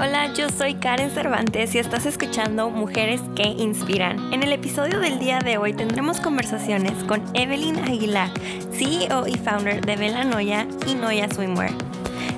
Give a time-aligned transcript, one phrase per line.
[0.00, 4.32] Hola, yo soy Karen Cervantes y estás escuchando Mujeres que Inspiran.
[4.32, 8.30] En el episodio del día de hoy tendremos conversaciones con Evelyn Aguilar,
[8.70, 11.72] CEO y founder de Vela Noya y Noya Swimwear.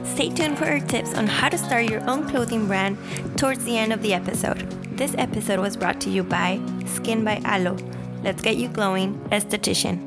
[0.06, 2.96] Stay tuned for her tips on how to start your own clothing brand
[3.36, 4.66] towards the end of the episode.
[4.96, 7.77] This episode was brought to you by Skin by Alo.
[8.24, 9.98] Let's get you glowing, esthetician.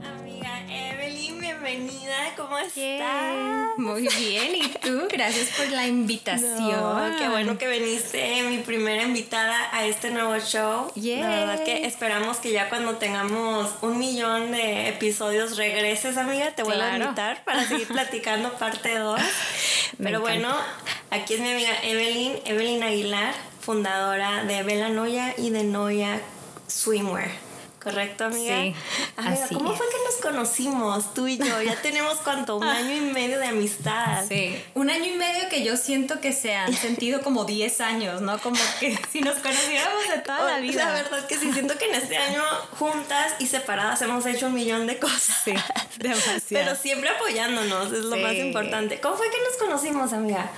[0.00, 3.69] Amiga Evelyn, bienvenida, ¿cómo estás?
[3.80, 5.08] Muy bien, ¿y tú?
[5.10, 7.16] Gracias por la invitación.
[7.18, 10.92] qué bueno que viniste, mi primera invitada a este nuevo show.
[10.94, 16.62] La verdad que esperamos que ya cuando tengamos un millón de episodios regreses, amiga, te
[16.62, 19.18] vuelva a invitar para seguir platicando parte 2.
[19.96, 20.54] Pero bueno,
[21.08, 26.20] aquí es mi amiga Evelyn, Evelyn Aguilar, fundadora de Bella Noya y de Noya
[26.66, 27.49] Swimwear.
[27.82, 28.60] ¿Correcto, amiga?
[28.60, 28.74] Sí.
[29.16, 31.62] Amiga, ¿cómo fue que nos conocimos tú y yo?
[31.62, 34.24] Ya tenemos cuánto, un año y medio de amistad.
[34.28, 38.20] Sí, un año y medio que yo siento que se han sentido como 10 años,
[38.20, 38.38] ¿no?
[38.38, 40.84] Como que si nos conociéramos de toda la vida.
[40.84, 42.42] La verdad que sí, siento que en este año
[42.78, 45.40] juntas y separadas hemos hecho un millón de cosas.
[45.44, 45.54] Sí,
[45.98, 46.40] demasiado.
[46.50, 49.00] Pero siempre apoyándonos, es lo más importante.
[49.00, 50.50] ¿Cómo fue que nos conocimos, amiga?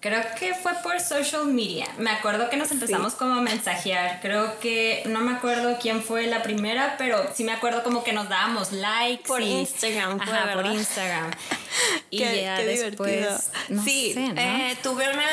[0.00, 1.86] Creo que fue por social media.
[1.98, 4.20] Me acuerdo que nos empezamos como a mensajear.
[4.22, 8.14] Creo que no me acuerdo quién fue la primera, pero sí me acuerdo como que
[8.14, 9.28] nos dábamos likes.
[9.28, 10.18] Por Instagram.
[10.18, 11.30] Ajá, por Instagram.
[12.10, 13.50] y ya después.
[13.84, 15.28] sí, eh, tuve una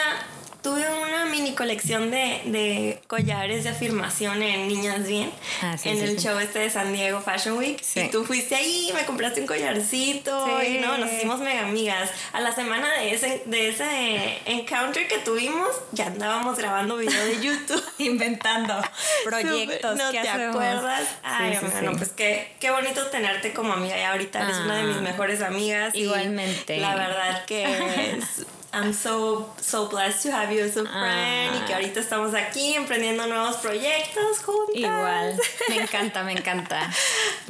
[0.61, 6.37] tuve una mini colección de, collares de afirmación en Niñas Bien, ah, en el show
[6.39, 7.81] este de San Diego Fashion Week.
[7.95, 12.09] Y tú fuiste ahí, me compraste un collarcito y no, nos hicimos mega amigas.
[12.33, 17.41] A la semana de ese, de ese encounter que tuvimos, ya andábamos grabando video de
[17.41, 17.83] YouTube.
[17.97, 18.75] Inventando
[19.25, 19.97] proyectos.
[19.97, 21.07] ¿No te acuerdas?
[21.23, 23.97] Ay, no, pues qué, qué bonito tenerte como amiga.
[23.97, 25.01] Y ahorita eres una de mis ah.
[25.01, 25.95] mejores amigas.
[25.95, 26.77] Igualmente.
[26.77, 27.63] la verdad que
[28.17, 31.77] es, I'm so, so blessed to have you as a friend y que ah.
[31.77, 34.75] ahorita estamos aquí emprendiendo nuevos proyectos juntas.
[34.75, 36.91] Igual, me encanta, me encanta.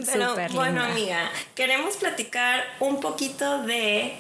[0.06, 4.20] Pero bueno, amiga, queremos platicar un poquito de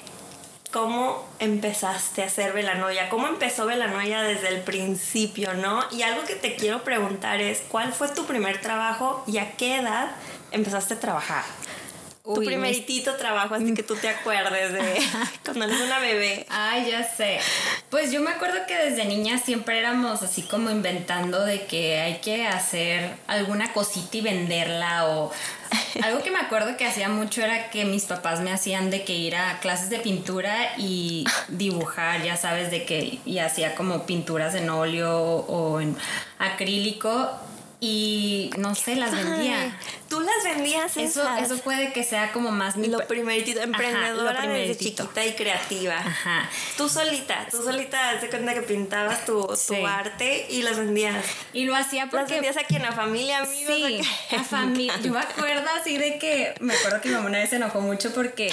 [0.72, 5.84] cómo empezaste a hacer Velanoia, cómo empezó Velanoia desde el principio, ¿no?
[5.92, 9.78] Y algo que te quiero preguntar es, ¿cuál fue tu primer trabajo y a qué
[9.78, 10.12] edad
[10.52, 11.44] empezaste a trabajar?
[12.36, 15.02] Tu primeritito trabajo, así que tú te acuerdes de
[15.44, 16.46] cuando eres una bebé.
[16.50, 17.40] Ay, ya sé.
[17.90, 22.18] Pues yo me acuerdo que desde niña siempre éramos así como inventando de que hay
[22.20, 25.32] que hacer alguna cosita y venderla o
[26.02, 29.14] algo que me acuerdo que hacía mucho era que mis papás me hacían de que
[29.16, 34.56] ir a clases de pintura y dibujar, ya sabes, de que y hacía como pinturas
[34.56, 35.96] en óleo o en
[36.40, 37.32] acrílico
[37.80, 39.78] y no sé, las vendía.
[40.10, 42.88] Tú las vendías eso Eso puede que sea como más mi...
[42.88, 45.96] Lo primeritito, emprendedora Ajá, desde chiquita y creativa.
[45.96, 46.50] Ajá.
[46.76, 49.48] Tú solita, tú solita te cuenta que pintabas tu,
[49.86, 51.24] arte y las vendías.
[51.54, 52.22] Y lo hacía porque...
[52.22, 53.76] Las vendías aquí en la familia, amigos.
[53.76, 54.02] Sí,
[54.36, 55.00] a familia.
[55.04, 56.56] Yo me acuerdo así de que...
[56.60, 58.50] Me acuerdo que mi mamá una vez se enojó mucho porque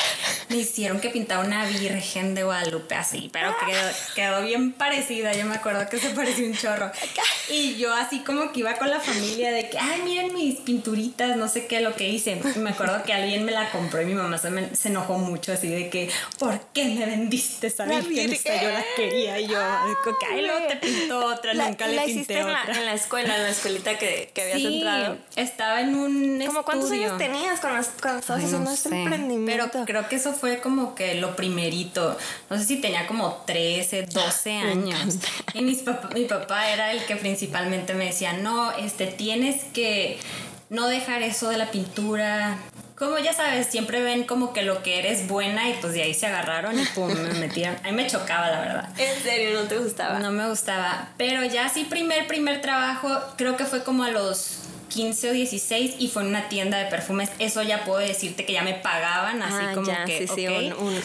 [0.51, 5.33] me hicieron que pintara una virgen de Guadalupe así, pero quedó, quedó bien parecida.
[5.33, 6.91] Yo me acuerdo que se parecía un chorro.
[7.51, 10.57] Y yo así como que iba con la familia familia de que, ay, miren mis
[10.61, 12.41] pinturitas, no sé qué, lo que hice.
[12.57, 15.69] Me acuerdo que alguien me la compró y mi mamá se, se enojó mucho, así
[15.69, 18.33] de que, ¿por qué me vendiste esa virgen?
[18.33, 22.63] Esta yo la quería y yo, ay, luego te pintó otra, nunca le pinté otra.
[22.65, 25.17] En la, en la escuela, en la escuelita que, que habías sí, entrado.
[25.37, 29.71] estaba en un ¿Cómo cuántos años tenías cuando, estabas haciendo este emprendimiento?
[29.73, 32.17] Pero creo que eso fue como que lo primerito.
[32.51, 35.19] No sé si tenía como 13, 12 años.
[35.55, 40.19] Y mis papá, mi papá era el que principalmente me decía, no, este tienes que
[40.71, 42.59] no dejar eso de la pintura.
[42.97, 46.15] Como ya sabes, siempre ven como que lo que eres buena y pues de ahí
[46.15, 47.77] se agarraron y pum, me metieron.
[47.85, 48.89] A mí me chocaba, la verdad.
[48.99, 50.19] ¿En serio no te gustaba?
[50.21, 51.09] No me gustaba.
[51.17, 55.97] Pero ya sí, primer, primer trabajo, creo que fue como a los 15 o 16
[55.99, 57.31] y fue en una tienda de perfumes.
[57.39, 60.29] Eso ya puedo decirte que ya me pagaban, así ah, como que.
[60.29, 61.01] Sí, un,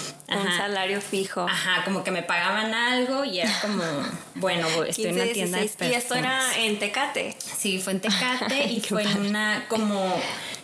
[0.57, 1.41] salario fijo.
[1.41, 3.83] Ajá, como que me pagaban algo y era como,
[4.35, 5.91] bueno, estoy en una tienda de perfumes.
[5.91, 7.35] ¿Y esto era en Tecate?
[7.39, 10.19] Sí, fue en Tecate y fue en una como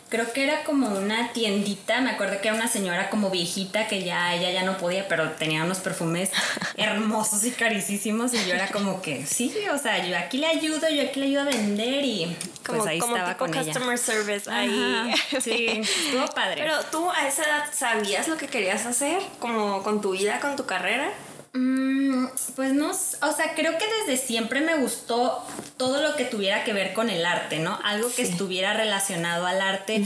[0.09, 4.03] creo que era como una tiendita, me acuerdo que era una señora como viejita que
[4.03, 6.31] ya ella ya no podía, pero tenía unos perfumes
[6.77, 10.89] hermosos y carísimos y yo era como que, sí, o sea, yo aquí le ayudo,
[10.89, 15.13] yo aquí le ayudo a vender y pues ahí estaba con customer service ahí.
[15.41, 16.63] sí, estuvo padre.
[16.63, 20.55] Pero tú a esa edad sabías lo que querías hacer, como con tu vida, con
[20.55, 21.11] tu carrera?
[21.55, 22.25] Mm,
[22.57, 22.93] pues no, o
[23.31, 25.41] sea, creo que desde siempre me gustó
[25.77, 27.79] todo lo que tuviera que ver con el arte, ¿no?
[27.85, 30.03] Algo que estuviera relacionado al arte.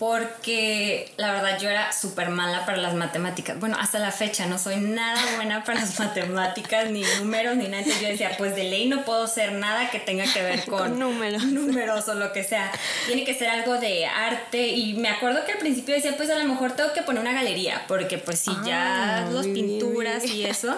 [0.00, 3.60] Porque la verdad yo era súper mala para las matemáticas.
[3.60, 7.82] Bueno, hasta la fecha no soy nada buena para las matemáticas, ni números, ni nada.
[7.82, 10.98] Entonces yo decía, pues de ley no puedo ser nada que tenga que ver con,
[10.98, 11.44] números.
[11.44, 12.72] números o lo que sea.
[13.08, 14.68] Tiene que ser algo de arte.
[14.68, 17.34] Y me acuerdo que al principio decía, pues a lo mejor tengo que poner una
[17.34, 20.74] galería, porque pues si ya Ah, bien, pinturas y eso,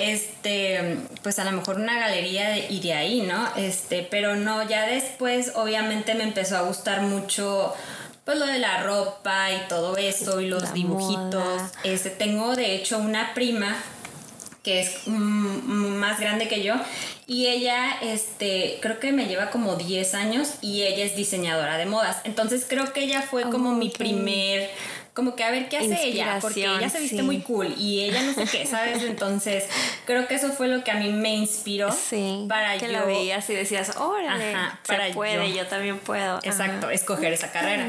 [0.00, 3.48] este, pues a lo mejor una galería de ahí, ¿no?
[3.56, 7.72] Este, pero no, ya después obviamente me empezó a gustar mucho
[8.28, 11.32] pues lo de la ropa y todo eso y los La dibujitos.
[11.32, 11.72] moda.
[11.82, 13.74] Este, tengo de hecho una prima
[14.62, 16.74] que es mm, mm, más grande que yo
[17.26, 21.86] y ella este creo que me lleva como 10 años y ella es diseñadora de
[21.86, 22.20] modas.
[22.24, 24.68] Entonces creo que ella fue como mi primer
[25.18, 27.22] como que a ver qué hace ella, porque ella se viste sí.
[27.24, 29.02] muy cool y ella no sé qué, ¿sabes?
[29.02, 29.64] Entonces,
[30.04, 33.02] creo que eso fue lo que a mí me inspiró Sí, para que yo la
[33.02, 35.56] veías y decías, órale, Ajá, se para puede, yo.
[35.56, 36.38] yo, también puedo.
[36.44, 36.94] Exacto, Ajá.
[36.94, 37.84] escoger esa carrera.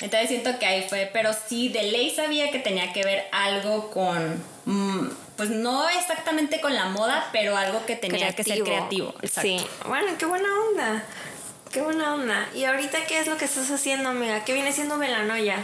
[0.00, 3.92] Entonces siento que ahí fue, pero sí, de ley sabía que tenía que ver algo
[3.92, 9.14] con, mm, pues no exactamente con la moda, pero algo que tenía que ser creativo.
[9.22, 9.42] Exacto.
[9.42, 11.04] Sí, bueno, qué buena onda.
[11.74, 12.48] Qué buena onda.
[12.54, 14.44] ¿Y ahorita qué es lo que estás haciendo, amiga?
[14.44, 15.56] ¿Qué viene siendo Velanoya?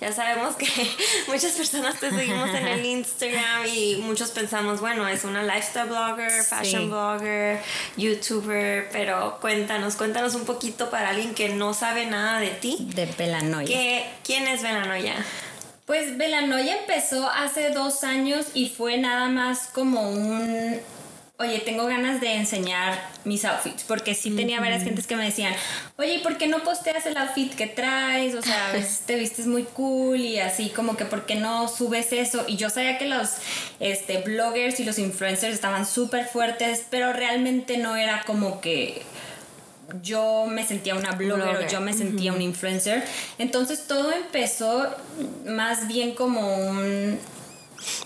[0.00, 0.66] Ya sabemos que
[1.28, 6.30] muchas personas te seguimos en el Instagram y muchos pensamos, bueno, es una lifestyle blogger,
[6.42, 6.88] fashion Sí.
[6.88, 7.60] blogger,
[7.98, 12.88] youtuber, pero cuéntanos, cuéntanos un poquito para alguien que no sabe nada de ti.
[12.94, 13.66] De Pelanoia.
[13.68, 15.16] ¿Qué, ¿Quién es Velanoya?
[15.84, 20.80] Pues Velanoia empezó hace dos años y fue nada más como un...
[21.40, 25.54] Oye, tengo ganas de enseñar mis outfits, porque sí tenía varias gentes que me decían,
[25.96, 28.34] oye, ¿y por qué no posteas el outfit que traes?
[28.34, 31.68] O sea, a veces te vistes muy cool y así como que ¿por qué no
[31.68, 32.44] subes eso?
[32.48, 33.34] Y yo sabía que los
[33.78, 39.02] este, bloggers y los influencers estaban súper fuertes, pero realmente no era como que
[40.02, 43.04] yo me sentía una blogger, Blogger, o yo me sentía un influencer.
[43.38, 44.92] Entonces todo empezó
[45.46, 47.20] más bien como un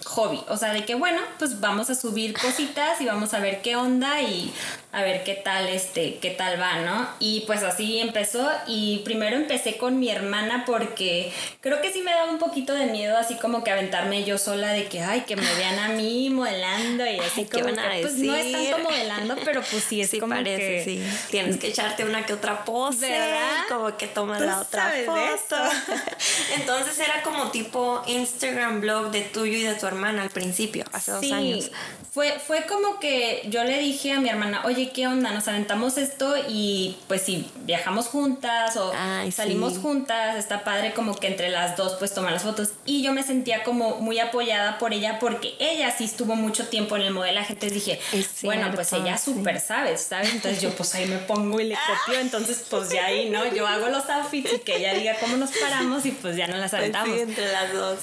[0.05, 3.63] hobby, o sea, de que bueno, pues vamos a subir cositas y vamos a ver
[3.63, 4.53] qué onda y
[4.93, 7.09] a ver qué tal este, qué tal va, ¿no?
[7.19, 12.11] Y pues así empezó y primero empecé con mi hermana porque creo que sí me
[12.11, 15.37] daba un poquito de miedo así como que aventarme yo sola de que ay, que
[15.37, 18.35] me vean a mí modelando y así Ay, ¿qué como van a que, pues no
[18.35, 21.03] es tanto modelando, pero pues sí es sí como parece, que sí.
[21.31, 23.65] Tienes que echarte una que otra pose, ¿Verdad?
[23.69, 25.57] como que tomas Tú la otra sabes de foto.
[26.57, 31.31] Entonces era como tipo Instagram blog de tuyo de tu hermana al principio, hace dos
[31.33, 31.71] años.
[32.13, 35.31] Fue, fue como que yo le dije a mi hermana, oye, ¿qué onda?
[35.33, 39.81] Nos aventamos esto y pues si viajamos juntas o Ay, salimos sí.
[39.81, 42.71] juntas, está padre como que entre las dos pues tomar las fotos.
[42.85, 46.97] Y yo me sentía como muy apoyada por ella porque ella sí estuvo mucho tiempo
[46.97, 47.55] en el modelaje.
[47.55, 48.01] Entonces dije,
[48.43, 49.33] bueno, pues ella sí.
[49.33, 50.35] súper sabe, ¿sabes?
[50.35, 52.21] Entonces yo pues ahí me pongo y le copio.
[52.21, 53.47] Entonces pues ya ahí, ¿no?
[53.55, 56.57] Yo hago los outfits y que ella diga cómo nos paramos y pues ya no
[56.59, 57.15] las Pues aventamos.
[57.17, 57.99] sí, entre las dos.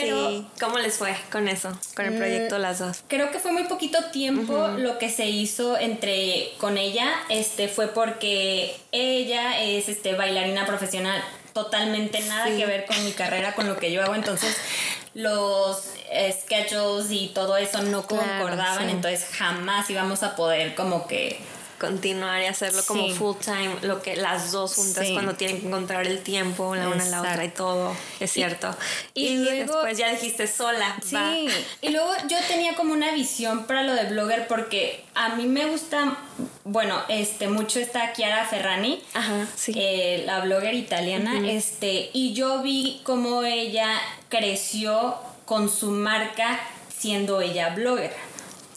[0.00, 0.46] Pero- Sí.
[0.60, 1.76] ¿Cómo les fue con eso?
[1.94, 2.98] Con el proyecto Las Dos.
[3.08, 7.88] Creo que fue muy poquito tiempo lo que se hizo entre con ella, este fue
[7.88, 11.22] porque ella es este bailarina profesional,
[11.52, 12.56] totalmente nada Sí.
[12.56, 14.56] que ver con mi carrera, con lo que yo hago, entonces
[15.14, 18.90] los eh, schedules y todo eso no Claro, concordaban, sí.
[18.92, 21.38] entonces jamás íbamos a poder como que
[21.78, 25.12] Continuar y hacerlo como full time, lo que las dos juntas Sí.
[25.12, 27.94] cuando tienen que encontrar el tiempo la una a la otra y todo.
[28.20, 28.74] Es cierto.
[29.14, 30.96] y Y, luego- después ya dijiste sola.
[31.04, 31.32] Sí, va.
[31.80, 35.66] y luego yo tenía como una visión para lo de blogger porque a mí me
[35.66, 36.16] gusta,
[36.64, 39.72] bueno, este mucho está Chiara Ferrani, Ajá, sí.
[39.76, 45.14] eh, la blogger italiana, este, y yo vi cómo ella creció
[45.44, 46.60] con su marca
[46.96, 48.12] siendo ella blogger.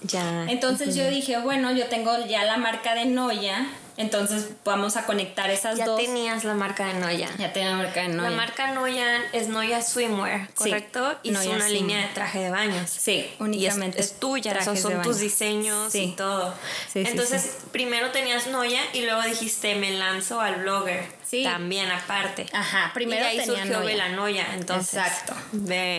[0.03, 0.45] Ya.
[0.49, 3.67] Entonces yo dije, bueno, yo tengo ya la marca de Noya,
[3.97, 5.99] entonces vamos a conectar esas ya dos.
[6.01, 7.29] tenías la marca de Noya.
[7.37, 8.29] ya tenía la marca de Noya.
[8.29, 11.15] La marca Noya es Noya Swimwear, ¿correcto?
[11.23, 11.71] y es Noya una Swimwear.
[11.71, 12.89] línea de traje de baños.
[12.89, 16.53] Sí, Y es, únicamente es tuya, son tus diseños y todo.
[16.91, 21.20] Sí, sí, Entonces, primero tenías Noya y luego dijiste, me lanzo al blogger.
[21.31, 21.43] Sí.
[21.45, 22.45] También aparte.
[22.51, 23.85] Ajá, primero y ahí tenía surgió Noya.
[23.85, 24.95] Velanoya, entonces.
[24.95, 25.33] Exacto.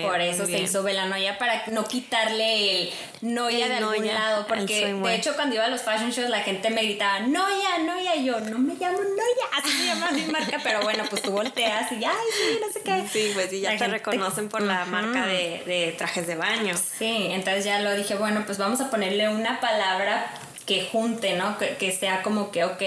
[0.02, 2.90] Por eso se hizo Velanoya para no quitarle el
[3.22, 4.46] Noya El de algún lado.
[4.46, 8.14] Porque de hecho, cuando iba a los fashion shows, la gente me gritaba Noya, Noya.
[8.14, 9.46] Y yo, no me llamo Noya.
[9.58, 10.58] Así se llama mi marca.
[10.62, 13.08] Pero bueno, pues tú volteas y ay, sí, no sé qué.
[13.10, 16.34] Sí, pues sí, ya La te gente- reconocen por la marca de, de trajes de
[16.34, 16.74] baño.
[16.76, 20.26] Sí, entonces ya lo dije, bueno, pues vamos a ponerle una palabra
[20.66, 21.56] que junte, ¿no?
[21.58, 22.82] Que, sea como que, ok,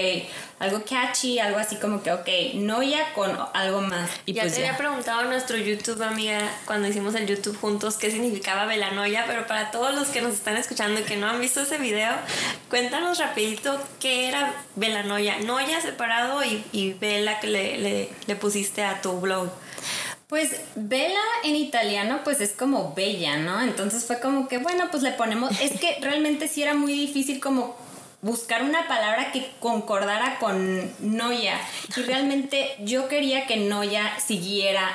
[0.58, 4.10] algo catchy, algo así como que, ok, Noya con algo más.
[4.24, 7.96] Y ya pues te había preguntado a nuestro YouTube, amiga, cuando hicimos el YouTube juntos,
[7.96, 11.40] qué significaba Velanoya, pero para todos los que nos están escuchando y que no han
[11.40, 12.12] visto ese video,
[12.70, 15.38] cuéntanos rapidito qué era Velanoya.
[15.40, 19.50] Noya separado y, y Vela que le, le, le pusiste a tu blog.
[20.28, 23.60] Pues Bella en italiano pues es como bella, ¿no?
[23.62, 27.40] Entonces fue como que bueno, pues le ponemos, es que realmente sí era muy difícil
[27.40, 27.76] como
[28.22, 31.60] buscar una palabra que concordara con Noya
[31.96, 34.90] y realmente yo quería que Noya siguiera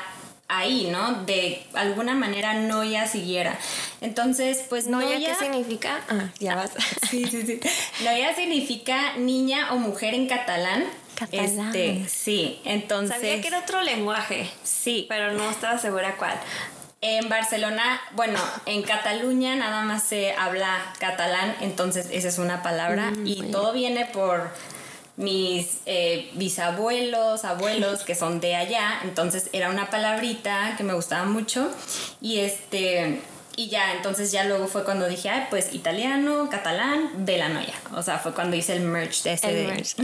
[0.51, 1.23] ahí, ¿no?
[1.23, 3.57] De alguna manera Noya siguiera.
[4.01, 5.13] Entonces, pues Noya...
[5.13, 6.01] ¿Noya qué significa?
[6.09, 6.71] Ah, ya vas.
[7.09, 7.59] sí, sí, sí.
[8.03, 10.83] Noya significa niña o mujer en catalán.
[11.31, 13.17] Este, sí, entonces.
[13.17, 14.49] Sabía que era otro lenguaje.
[14.63, 15.05] Sí.
[15.09, 16.33] Pero no estaba segura cuál.
[17.01, 23.09] En Barcelona, bueno, en Cataluña nada más se habla catalán, entonces esa es una palabra
[23.09, 24.51] mm, y todo viene por
[25.17, 31.25] mis eh, bisabuelos, abuelos que son de allá, entonces era una palabrita que me gustaba
[31.25, 31.71] mucho
[32.21, 33.19] y este
[33.55, 37.73] y ya, entonces ya luego fue cuando dije, ay, pues italiano, catalán, velanoia.
[37.93, 39.51] O sea, fue cuando hice el merch de ese.
[39.67, 39.95] merch.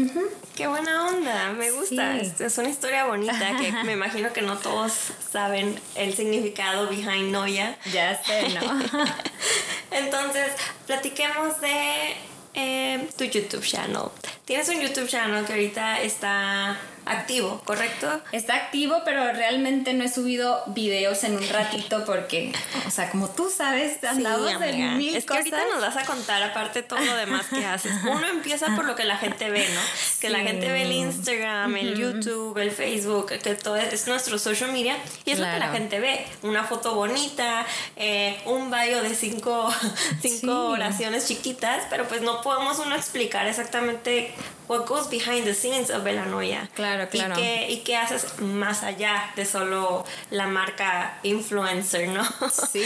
[0.56, 2.18] Qué buena onda, me gusta.
[2.18, 4.92] Es, una historia bonita que me imagino que no todos
[5.32, 7.78] saben el significado behind Noia.
[7.94, 8.80] Ya sé, ¿no?
[9.92, 10.52] entonces,
[10.86, 12.16] platiquemos de
[12.54, 14.10] eh, tu YouTube channel.
[14.48, 18.22] Tienes un YouTube channel que ahorita está activo, ¿correcto?
[18.32, 22.54] Está activo, pero realmente no he subido videos en un ratito porque,
[22.86, 26.06] o sea, como tú sabes, andamos sí, en mil es que ahorita nos vas a
[26.06, 27.92] contar aparte todo lo demás que haces.
[28.04, 29.82] Uno empieza por lo que la gente ve, ¿no?
[30.20, 34.72] Que la gente ve el Instagram, el YouTube, el Facebook, que todo es nuestro social
[34.72, 36.26] media y es lo que la gente ve.
[36.42, 39.74] Una foto bonita, eh, un bio de cinco,
[40.22, 44.34] cinco oraciones chiquitas, pero pues no podemos uno explicar exactamente
[44.68, 46.70] what goes behind the scenes of Belanoia.
[46.76, 47.36] Claro, claro.
[47.36, 52.24] Y qué, y qué haces más allá de solo la marca influencer, ¿no?
[52.72, 52.84] Sí.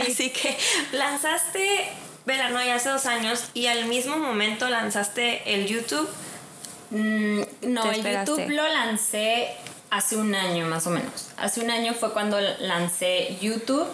[0.08, 0.56] Así que
[0.92, 1.88] lanzaste
[2.24, 6.08] Belanoia hace dos años y al mismo momento lanzaste el YouTube.
[6.90, 9.48] Mm, no, el YouTube lo lancé
[9.90, 11.28] hace un año más o menos.
[11.36, 13.86] Hace un año fue cuando lancé YouTube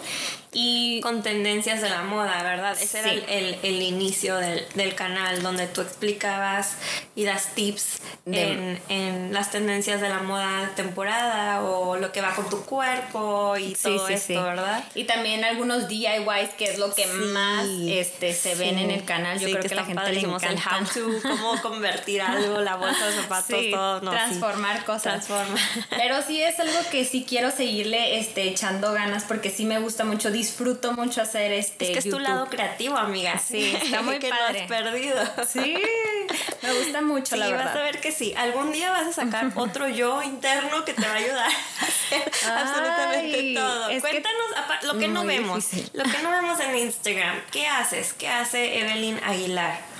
[0.53, 2.77] y con tendencias de la moda, ¿verdad?
[2.79, 6.75] Ese era el, el, inicio del, del, canal donde tú explicabas
[7.15, 12.35] y das tips en, en, las tendencias de la moda temporada o lo que va
[12.35, 14.83] con tu cuerpo y todo esto, ¿verdad?
[14.93, 19.39] Y también algunos DIYs, que es lo que más este, se ven en el canal.
[19.39, 20.49] Yo creo que, la gente le encanta.
[20.49, 24.01] el how to, cómo convertir algo, la bolsa de zapatos, todo.
[24.01, 25.25] No, transformar cosas.
[25.25, 25.59] Transformar.
[25.91, 30.03] Pero sí es algo que sí quiero seguirle este, echando ganas porque sí me gusta
[30.03, 31.85] mucho disfruto mucho hacer este.
[31.85, 33.37] Es que es tu lado creativo, amiga.
[33.37, 34.61] Sí, está muy que padre.
[34.61, 35.23] has perdido.
[35.47, 35.75] Sí,
[36.61, 37.65] me gusta mucho, la verdad.
[37.65, 38.33] vas a ver que sí.
[38.35, 42.31] Algún día vas a sacar otro yo interno que te va a ayudar a hacer
[42.57, 43.87] absolutamente todo.
[44.01, 44.47] Cuéntanos
[44.83, 45.67] lo que no vemos.
[45.93, 47.41] Lo que no vemos en Instagram.
[47.51, 48.13] ¿Qué haces?
[48.13, 49.90] ¿Qué hace Evelyn Aguilar?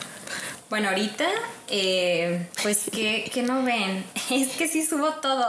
[0.72, 1.28] Bueno, ahorita,
[1.68, 4.06] eh, pues, que, no ven?
[4.32, 5.46] Es que sí subo todo.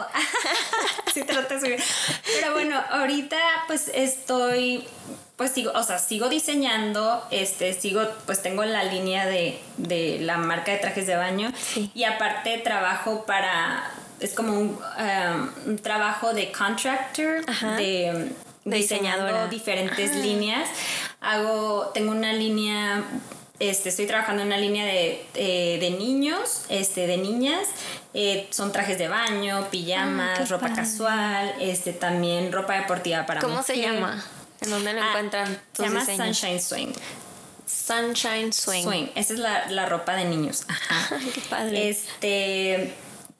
[1.14, 1.82] sí trato de subir.
[2.24, 3.38] Pero bueno, ahorita,
[3.68, 4.84] pues, estoy,
[5.36, 9.60] pues, sigo, o sea, sigo diseñando, este, sigo, pues, tengo la línea de,
[10.22, 11.52] la marca de trajes de baño.
[11.94, 13.88] Y aparte trabajo para,
[14.18, 18.32] es como un, um, trabajo de contractor, de
[18.64, 20.68] diseñando diferentes líneas.
[21.20, 23.04] Hago, tengo una línea
[23.62, 27.68] este, estoy trabajando en una línea de, eh, de niños, este, de niñas.
[28.12, 33.62] Eh, son trajes de baño, pijamas, ah, ropa casual, este, también ropa deportiva para ¿Cómo
[33.62, 34.20] se llama?
[34.60, 35.62] ¿En dónde lo ah, encuentran?
[35.74, 36.92] se llama Sunshine Swing.
[37.64, 38.82] Sunshine Swing.
[38.82, 39.06] Swing.
[39.14, 40.64] Esa es la, la ropa de niños.
[40.66, 41.16] Ajá.
[41.34, 41.88] qué padre.
[41.88, 42.92] Este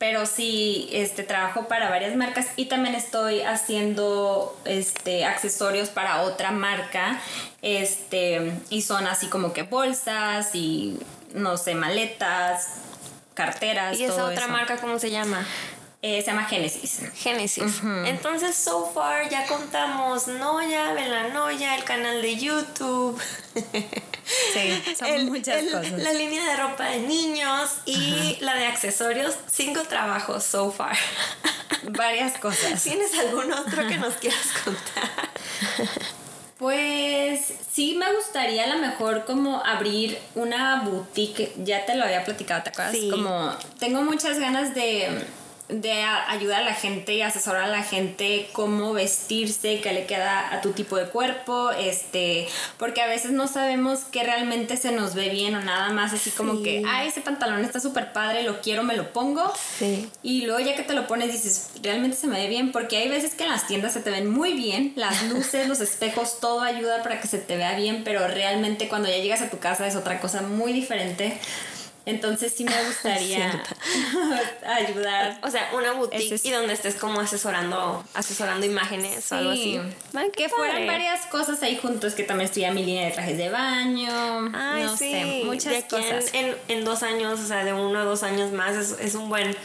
[0.03, 6.51] pero sí este trabajo para varias marcas y también estoy haciendo este accesorios para otra
[6.51, 7.21] marca
[7.63, 10.99] este y son así como que bolsas y
[11.35, 12.79] no sé maletas
[13.35, 15.47] carteras y esa otra marca cómo se llama
[16.03, 17.01] eh, se llama Génesis.
[17.15, 17.81] Génesis.
[18.07, 23.21] Entonces, so far ya contamos Noya, Velanoya, el canal de YouTube.
[24.25, 25.93] Sí, son muchas cosas.
[25.99, 29.37] La línea de ropa de niños y la de accesorios.
[29.51, 30.97] Cinco trabajos so far.
[31.83, 32.83] Varias cosas.
[32.83, 35.11] ¿Tienes algún otro que nos quieras contar?
[36.59, 42.25] Pues sí me gustaría a lo mejor como abrir una boutique, ya te lo había
[42.25, 42.97] platicado, ¿te acuerdas?
[43.11, 45.27] Como tengo muchas ganas de
[45.73, 50.53] de ayudar a la gente y asesorar a la gente cómo vestirse, qué le queda
[50.53, 52.47] a tu tipo de cuerpo, este,
[52.79, 56.31] porque a veces no sabemos qué realmente se nos ve bien o nada más así
[56.31, 59.53] como que, ay, ese pantalón está súper padre, lo quiero, me lo pongo.
[59.79, 60.09] Sí.
[60.23, 63.09] Y luego ya que te lo pones dices, realmente se me ve bien, porque hay
[63.09, 66.61] veces que en las tiendas se te ven muy bien, las luces, los espejos, todo
[66.61, 69.87] ayuda para que se te vea bien, pero realmente cuando ya llegas a tu casa
[69.87, 71.39] es otra cosa muy diferente.
[72.05, 73.63] Entonces sí me gustaría
[74.67, 75.39] ayudar.
[75.43, 79.81] O sea, una boutique y donde estés como asesorando, asesorando imágenes o algo así.
[80.35, 84.51] que fueran varias cosas ahí juntos, que también estuviera mi línea de trajes de baño.
[84.55, 85.11] Ay, no sí.
[85.11, 86.33] sé, muchas cosas.
[86.33, 89.29] En, en, dos años, o sea, de uno a dos años más, es, es un
[89.29, 89.57] buen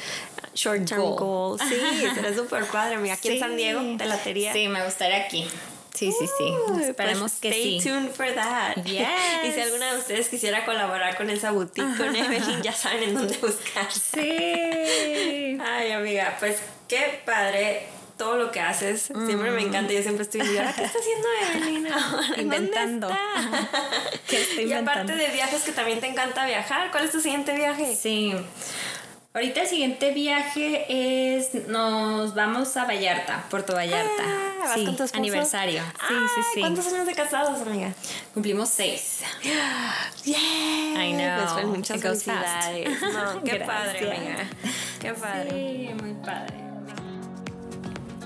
[0.53, 1.59] short term goal.
[1.59, 2.97] Sí, será súper padre.
[2.97, 4.53] Mira, aquí en San Diego, de la tería.
[4.53, 5.47] Sí, me gustaría aquí.
[5.97, 6.53] Sí, sí, sí.
[6.67, 7.89] Pues Esperemos que stay sí.
[7.89, 8.75] tuned for that.
[8.83, 9.07] Yes.
[9.47, 13.13] Y si alguna de ustedes quisiera colaborar con esa boutique, con Evelyn, ya saben en
[13.15, 13.91] dónde buscar.
[13.91, 15.57] Sí.
[15.61, 17.87] Ay, amiga, pues qué padre
[18.17, 19.11] todo lo que haces.
[19.25, 19.93] Siempre me encanta.
[19.93, 21.87] Yo siempre estoy diciendo, ¿qué está haciendo Evelyn
[22.37, 23.09] Inventando.
[24.27, 24.67] ¿Qué estoy inventando?
[24.67, 27.95] Y aparte de viajes, que también te encanta viajar, ¿cuál es tu siguiente viaje?
[27.95, 28.33] Sí.
[29.33, 30.85] Ahorita el siguiente viaje
[31.37, 34.23] es nos vamos a Vallarta, Puerto Vallarta.
[34.63, 35.83] Ah, sí, con aniversario.
[36.07, 36.59] Sí, sí, sí.
[36.61, 37.93] ¿Cuántos años de casados, amiga?
[38.33, 39.21] Cumplimos seis.
[40.23, 41.05] Yeah.
[41.05, 41.53] I know.
[41.53, 43.01] Pues, muchas felicidades.
[43.01, 44.47] No, qué padre, amiga.
[44.99, 45.51] Qué padre.
[45.51, 46.55] Sí, muy padre.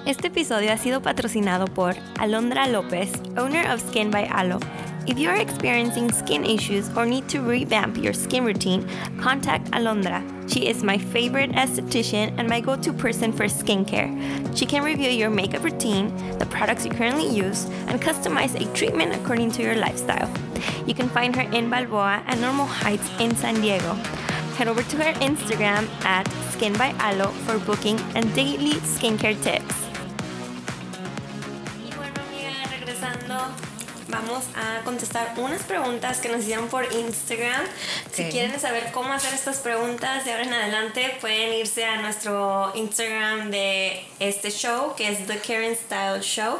[0.05, 4.59] Este episodio ha sido patrocinado por Alondra López, owner of Skin by Alo
[5.07, 8.87] If you are experiencing skin issues or need to revamp your skin routine,
[9.19, 10.21] contact Alondra.
[10.47, 14.11] She is my favorite esthetician and my go to person for skincare.
[14.55, 19.15] She can review your makeup routine, the products you currently use, and customize a treatment
[19.15, 20.31] according to your lifestyle.
[20.85, 23.93] You can find her in Balboa and Normal Heights in San Diego.
[24.55, 29.70] Head over to her Instagram at Skin by Alo for booking and daily skincare tips.
[34.21, 37.61] Vamos a contestar unas preguntas que nos hicieron por Instagram.
[38.11, 42.71] Si quieren saber cómo hacer estas preguntas de ahora en adelante, pueden irse a nuestro
[42.75, 46.57] Instagram de este show, que es The Karen Style Show.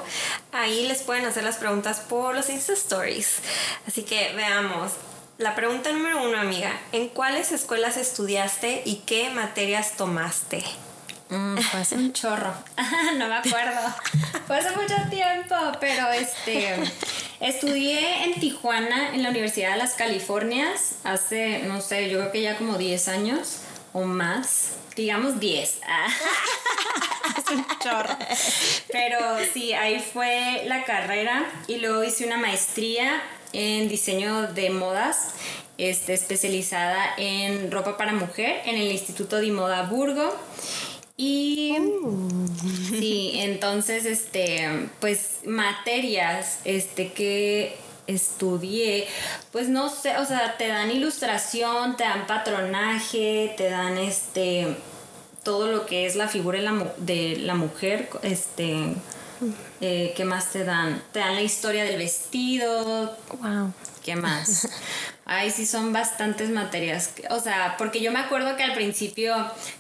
[0.51, 3.39] Ahí les pueden hacer las preguntas por los Insta Stories.
[3.87, 4.93] Así que veamos.
[5.37, 6.71] La pregunta número uno, amiga.
[6.91, 10.63] ¿En cuáles escuelas estudiaste y qué materias tomaste?
[11.29, 12.53] Mm, fue hace un chorro.
[13.17, 13.79] no me acuerdo.
[14.47, 16.77] Fue hace mucho tiempo, pero este
[17.41, 22.41] estudié en Tijuana, en la Universidad de las Californias, hace, no sé, yo creo que
[22.41, 23.61] ya como 10 años
[23.93, 24.77] o más.
[24.95, 25.79] Digamos 10.
[27.37, 28.15] es un chorro.
[28.91, 29.19] Pero
[29.53, 33.21] sí, ahí fue la carrera y luego hice una maestría
[33.53, 35.33] en diseño de modas,
[35.77, 40.35] este, especializada en ropa para mujer en el Instituto de Moda Burgo.
[41.23, 42.47] Y uh.
[42.89, 49.05] sí, entonces, este, pues materias, este, que estudié,
[49.51, 54.75] pues no sé, o sea, te dan ilustración, te dan patronaje, te dan este,
[55.43, 58.95] todo lo que es la figura de la, de la mujer, este,
[59.81, 61.01] eh, ¿qué más te dan?
[61.11, 63.17] Te dan la historia del vestido.
[63.41, 63.73] Wow.
[64.03, 64.67] ¿Qué más?
[65.25, 67.13] Ay, sí, son bastantes materias.
[67.29, 69.33] O sea, porque yo me acuerdo que al principio,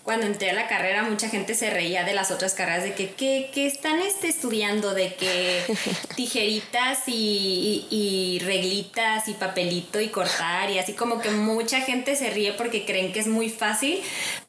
[0.03, 3.15] cuando entré a la carrera, mucha gente se reía de las otras carreras, de que,
[3.15, 4.93] ¿qué, están este, estudiando?
[4.93, 5.63] De que
[6.15, 12.29] tijeritas y, y, reglitas y papelito y cortar y así como que mucha gente se
[12.29, 13.99] ríe porque creen que es muy fácil,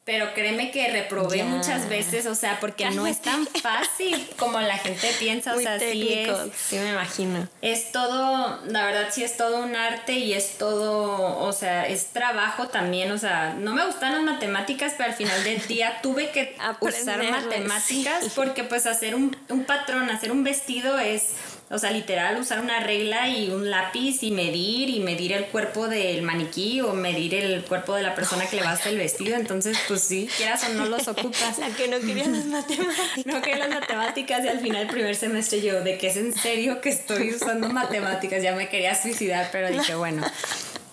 [0.05, 4.77] pero créeme que reprobé muchas veces, o sea, porque no es tan fácil como la
[4.77, 6.37] gente piensa, o sea, sí es.
[6.55, 7.47] Sí, me imagino.
[7.61, 12.07] Es todo, la verdad sí es todo un arte y es todo o sea, es
[12.07, 16.29] trabajo también, o sea, no me gustan las matemáticas, pero al final del día tuve
[16.31, 21.31] que usar matemáticas porque pues hacer un, un patrón, hacer un vestido es
[21.73, 25.87] o sea, literal, usar una regla y un lápiz y medir y medir el cuerpo
[25.87, 28.99] del maniquí o medir el cuerpo de la persona que le va a hacer el
[28.99, 29.35] vestido.
[29.35, 31.57] Entonces, pues sí, quieras o no los ocupas.
[31.57, 33.25] La que no quería las matemáticas.
[33.25, 36.79] No quería las matemáticas y al final primer semestre yo, de que es en serio
[36.79, 40.23] que estoy usando matemáticas, ya me quería suicidar, pero dije, bueno,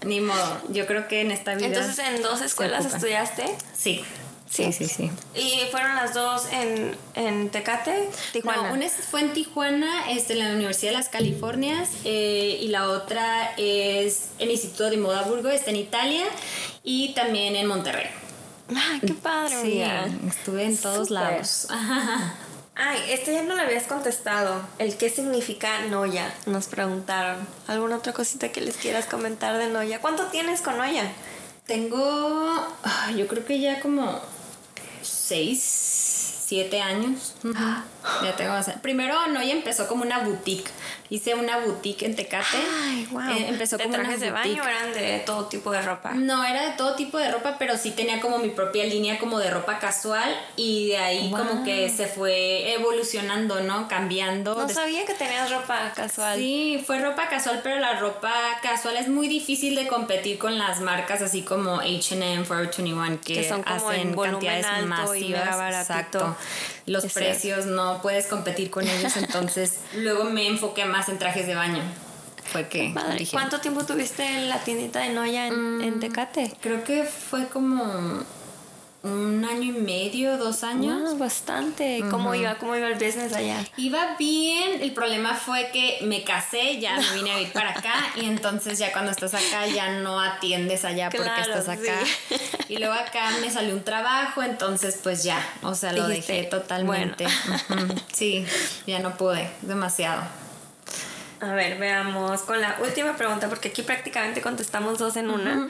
[0.07, 0.62] ni modo.
[0.71, 1.66] Yo creo que en esta vida.
[1.66, 3.45] Entonces, ¿en dos escuelas estudiaste?
[3.77, 4.03] Sí.
[4.51, 5.11] Sí, sí, sí.
[5.37, 8.11] ¿Y fueron las dos en, en Tecate?
[8.33, 8.69] Tijuana.
[8.69, 12.89] No, una fue en Tijuana, este, en la Universidad de las Californias, eh, y la
[12.89, 16.25] otra es el Instituto de Moda Burgo, está en Italia,
[16.83, 18.09] y también en Monterrey.
[18.75, 19.83] Ah, qué padre, sí,
[20.29, 21.69] estuve en todos lados.
[22.75, 24.63] Ay, este ya no lo habías contestado.
[24.79, 27.47] El qué significa Noya, nos preguntaron.
[27.69, 30.01] ¿Alguna otra cosita que les quieras comentar de Noya?
[30.01, 31.05] ¿Cuánto tienes con Noya?
[31.67, 32.67] Tengo,
[33.17, 34.21] yo creo que ya como
[35.03, 35.63] seis
[36.51, 37.35] siete años.
[38.23, 40.69] Ya tengo Primero Noya empezó como una boutique.
[41.11, 42.57] Hice una boutique en Tecate.
[42.85, 43.20] Ay, wow.
[43.23, 46.12] Eh, empezó ¿De como trajes una de baño eran de todo tipo de ropa?
[46.12, 49.40] No, era de todo tipo de ropa, pero sí tenía como mi propia línea como
[49.40, 51.64] de ropa casual y de ahí como Wow.
[51.64, 53.88] que se fue evolucionando, ¿no?
[53.88, 54.55] Cambiando.
[54.55, 56.38] No sabía que tenías ropa casual.
[56.38, 60.81] Sí, fue ropa casual, pero la ropa casual es muy difícil de competir con las
[60.81, 65.81] marcas así como H&M, Forever 21 que, Que son como hacen cantidades alto masivas.
[65.81, 66.37] Exacto.
[66.87, 71.47] Los Es precios no puedes competir con ellos, entonces luego me enfoqué más en trajes
[71.47, 71.83] de baño.
[72.53, 72.93] Fue que
[73.31, 75.83] ¿Cuánto tiempo tuviste en la tiendita de Noya en, Mm.
[75.83, 76.53] en Tecate?
[76.61, 78.25] creo que fue como
[79.03, 81.01] un año y medio, dos años.
[81.11, 82.03] Wow, bastante.
[82.11, 82.57] ¿Cómo iba?
[82.57, 83.57] ¿Cómo iba el business allá?
[83.79, 87.95] Iba bien, el problema fue que me casé, ya me vine a vivir para acá
[88.17, 91.95] y entonces ya cuando estás acá ya no atiendes allá porque estás acá.
[92.29, 92.37] sí.
[92.69, 96.49] Y luego acá me salió un trabajo, entonces pues ya, o sea, lo Dijiste, dejé
[96.49, 97.27] totalmente.
[98.13, 98.45] Sí,
[98.87, 100.23] ya no pude, demasiado.
[101.40, 105.68] A ver, veamos con la última pregunta, porque aquí prácticamente contestamos dos en una.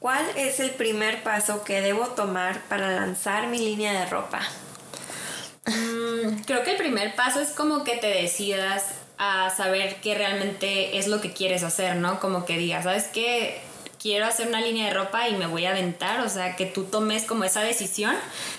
[0.00, 4.40] ¿Cuál es el primer paso que debo tomar para lanzar mi línea de ropa?
[5.66, 10.98] Mm, creo que el primer paso es como que te decidas a saber qué realmente
[10.98, 12.18] es lo que quieres hacer, ¿no?
[12.18, 13.60] Como que digas, ¿sabes qué?
[14.00, 16.84] Quiero hacer una línea de ropa y me voy a aventar, o sea, que tú
[16.84, 18.14] tomes como esa decisión,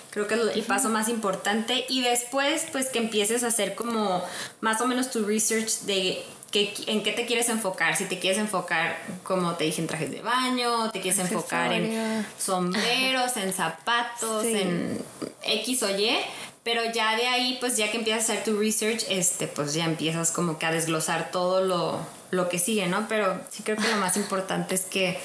[0.09, 4.23] creo que es el paso más importante y después pues que empieces a hacer como
[4.61, 6.23] más o menos tu research de
[6.63, 10.09] que, en qué te quieres enfocar, si te quieres enfocar, como te dije, en trajes
[10.09, 14.53] de baño, te quieres enfocar en sombreros, en zapatos, Sí.
[14.61, 15.03] en
[15.43, 16.17] X o Y,
[16.63, 19.83] pero ya de ahí, pues ya que empiezas a hacer tu research, este, pues ya
[19.83, 21.99] empiezas como que a desglosar todo lo,
[22.31, 23.05] lo que sigue, ¿no?
[23.09, 25.19] Pero sí creo que lo más importante es que,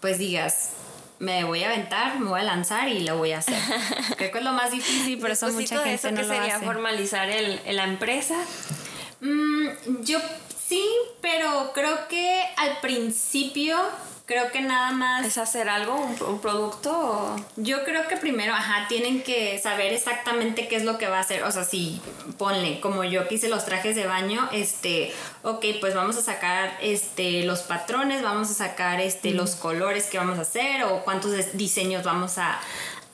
[0.00, 0.70] pues digas,
[1.18, 3.56] me voy a aventar, me voy a lanzar y lo voy a hacer.
[4.18, 6.56] Creo que es lo más difícil, por eso mucha gente eso, no que lo sería
[6.56, 6.64] hace.
[6.66, 8.34] formalizar el- la empresa?
[9.20, 9.68] Mm,
[10.02, 10.18] yo
[10.66, 10.84] sí,
[11.20, 13.76] pero creo que al principio,
[14.26, 15.24] creo que nada más...
[15.24, 16.90] ¿Es hacer algo, un, un producto?
[16.92, 21.18] o- Yo creo que primero, ajá, tienen que saber exactamente qué es lo que va
[21.18, 21.44] a hacer.
[21.44, 22.00] O sea, si
[22.36, 26.76] ponle, como yo que hice los trajes de baño, este, ok, pues vamos a sacar
[26.82, 31.32] este, los patrones, vamos a sacar este, los colores que vamos a hacer o cuántos
[31.56, 32.58] diseños vamos a,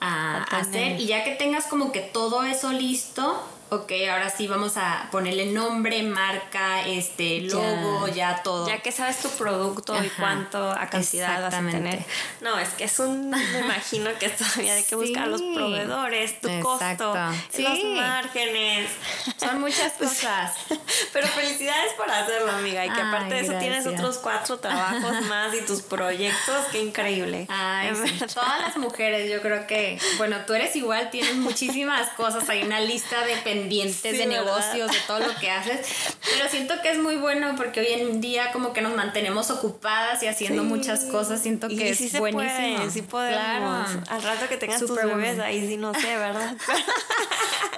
[0.01, 0.99] a hacer.
[0.99, 3.41] Y ya que tengas como que todo eso listo,
[3.75, 8.67] ok, ahora sí vamos a ponerle nombre, marca, este, logo, ya, todo.
[8.67, 12.03] Ya que sabes tu producto y Ajá, cuánto a cantidad vas a tener.
[12.41, 15.51] No, es que es un, me imagino que todavía hay que buscar los Sí.
[15.55, 17.11] proveedores, tu Exacto.
[17.13, 17.15] costo,
[17.51, 17.63] Sí.
[17.63, 18.89] los márgenes.
[19.37, 20.53] Son muchas cosas.
[21.13, 22.85] Pero felicidades por hacerlo, amiga.
[22.85, 26.65] Y que Ay, aparte de eso tienes otros cuatro trabajos más y tus proyectos.
[26.71, 27.47] Qué increíble.
[27.49, 28.19] Ay, sí.
[28.33, 32.79] todas las mujeres, yo creo que, bueno, tú eres igual, tienes muchísimas cosas, hay una
[32.79, 33.62] lista de pendientes
[34.11, 34.43] Sí, de ¿verdad?
[34.45, 35.87] negocios, de todo lo que haces,
[36.31, 40.21] pero siento que es muy bueno porque hoy en día como que nos mantenemos ocupadas
[40.23, 40.67] y haciendo Sí.
[40.69, 42.77] muchas cosas, siento que y es sí se buenísimo.
[42.77, 43.89] puede, sí podemos.
[43.89, 44.03] Claro.
[44.09, 45.43] Al rato que tengas tus bebés, bueno.
[45.43, 46.55] ahí sí no sé, ¿verdad?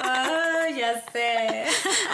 [0.75, 1.63] Ya sé.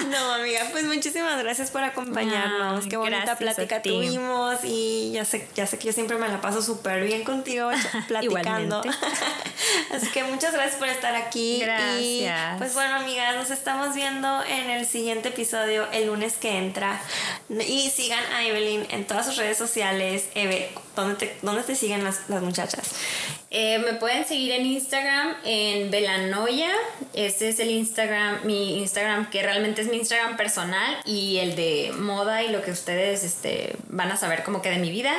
[0.10, 2.86] No, amiga, pues muchísimas gracias por acompañarnos.
[2.86, 6.62] Qué bonita plática tuvimos y ya sé, ya sé que yo siempre me la paso
[6.62, 7.70] súper bien contigo
[8.08, 8.84] platicando.
[9.94, 11.56] Así que muchas gracias por estar aquí.
[11.56, 12.58] Y Gracias.
[12.60, 17.01] pues bueno, amigas, nos estamos viendo en el siguiente episodio el lunes que entra.
[17.49, 20.29] Y sigan a Evelyn en todas sus redes sociales.
[20.36, 22.95] Eve, ¿dónde te, dónde te siguen las, las muchachas?
[23.53, 26.69] Eh, me pueden seguir en Instagram en Belanoia.
[27.13, 31.91] Ese es el Instagram, mi Instagram que realmente es mi Instagram personal y el de
[31.99, 35.12] moda y lo que ustedes este, van a saber como que de mi vida.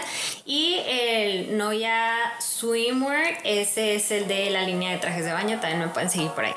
[0.46, 5.60] Y el Noia Swimwear, ese es el de la línea de trajes de baño.
[5.60, 6.54] También me pueden seguir por ahí.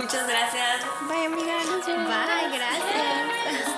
[0.00, 0.80] Muchas gracias.
[1.08, 1.58] Bye, amiga.
[1.68, 3.76] Bye, gracias.